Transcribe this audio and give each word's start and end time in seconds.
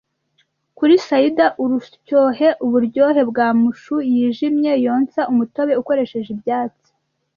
Kuri 0.77 0.93
cider-urusyohe 1.05 2.47
uburyohe 2.65 3.21
bwa 3.29 3.47
mashu 3.61 3.95
yijimye, 4.11 4.71
yonsa 4.85 5.21
umutobe 5.31 5.73
ukoresheje 5.81 6.29
ibyatsi, 6.35 6.89